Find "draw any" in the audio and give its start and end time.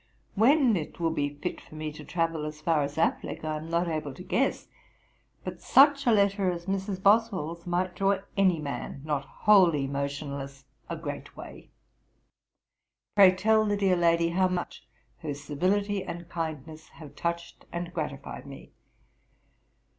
7.95-8.57